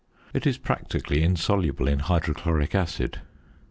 [0.33, 3.19] It is practically insoluble in hydrochloric acid.